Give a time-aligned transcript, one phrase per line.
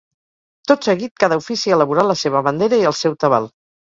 [0.69, 3.47] Tot seguit cada ofici elaborà la seva bandera i el seu tabal.